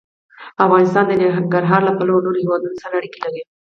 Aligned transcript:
افغانستان 0.65 1.03
د 1.07 1.11
ننګرهار 1.21 1.81
له 1.85 1.93
پلوه 1.97 2.17
له 2.19 2.23
نورو 2.25 2.41
هېوادونو 2.43 2.75
سره 2.83 2.93
اړیکې 2.99 3.19
لري. 3.25 3.41